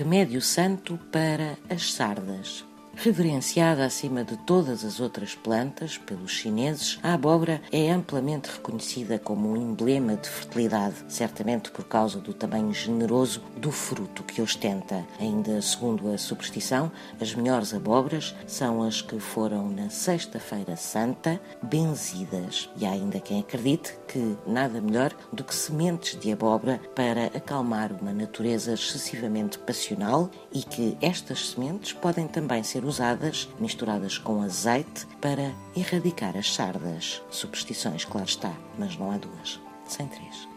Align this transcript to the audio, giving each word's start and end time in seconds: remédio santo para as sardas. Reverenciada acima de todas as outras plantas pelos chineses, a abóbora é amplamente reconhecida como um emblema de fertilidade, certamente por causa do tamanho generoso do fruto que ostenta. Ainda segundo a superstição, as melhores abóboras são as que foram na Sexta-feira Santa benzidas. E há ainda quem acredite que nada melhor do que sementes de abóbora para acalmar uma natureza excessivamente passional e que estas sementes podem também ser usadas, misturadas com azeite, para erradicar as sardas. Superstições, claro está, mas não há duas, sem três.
remédio 0.00 0.40
santo 0.40 0.98
para 1.12 1.58
as 1.68 1.92
sardas. 1.92 2.69
Reverenciada 3.02 3.86
acima 3.86 4.22
de 4.22 4.36
todas 4.36 4.84
as 4.84 5.00
outras 5.00 5.34
plantas 5.34 5.96
pelos 5.96 6.32
chineses, 6.32 6.98
a 7.02 7.14
abóbora 7.14 7.62
é 7.72 7.90
amplamente 7.90 8.50
reconhecida 8.50 9.18
como 9.18 9.50
um 9.50 9.56
emblema 9.56 10.16
de 10.16 10.28
fertilidade, 10.28 10.96
certamente 11.08 11.70
por 11.70 11.86
causa 11.86 12.20
do 12.20 12.34
tamanho 12.34 12.74
generoso 12.74 13.42
do 13.56 13.72
fruto 13.72 14.22
que 14.22 14.42
ostenta. 14.42 15.02
Ainda 15.18 15.62
segundo 15.62 16.12
a 16.12 16.18
superstição, 16.18 16.92
as 17.18 17.34
melhores 17.34 17.72
abóboras 17.72 18.34
são 18.46 18.82
as 18.82 19.00
que 19.00 19.18
foram 19.18 19.70
na 19.70 19.88
Sexta-feira 19.88 20.76
Santa 20.76 21.40
benzidas. 21.62 22.68
E 22.76 22.84
há 22.84 22.90
ainda 22.90 23.18
quem 23.18 23.40
acredite 23.40 23.96
que 24.06 24.36
nada 24.46 24.78
melhor 24.78 25.14
do 25.32 25.42
que 25.42 25.54
sementes 25.54 26.20
de 26.20 26.30
abóbora 26.30 26.78
para 26.94 27.28
acalmar 27.28 27.92
uma 27.92 28.12
natureza 28.12 28.74
excessivamente 28.74 29.58
passional 29.58 30.30
e 30.52 30.62
que 30.62 30.98
estas 31.00 31.52
sementes 31.52 31.94
podem 31.94 32.28
também 32.28 32.62
ser 32.62 32.89
usadas, 32.90 33.48
misturadas 33.60 34.18
com 34.18 34.42
azeite, 34.42 35.06
para 35.20 35.54
erradicar 35.76 36.36
as 36.36 36.52
sardas. 36.52 37.22
Superstições, 37.30 38.04
claro 38.04 38.26
está, 38.26 38.52
mas 38.76 38.96
não 38.96 39.12
há 39.12 39.16
duas, 39.16 39.60
sem 39.86 40.08
três. 40.08 40.49